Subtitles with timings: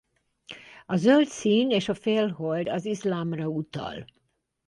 [0.85, 4.05] A zöld szín és a félhold az iszlámra utal.